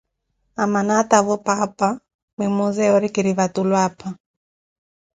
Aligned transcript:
Amana 0.63 0.93
atavo 1.01 1.35
paapa, 1.45 1.89
mmuuze 2.37 2.83
yori 2.91 3.07
kiri 3.13 3.31
vatulu 3.39 3.73
apha. 3.85 4.09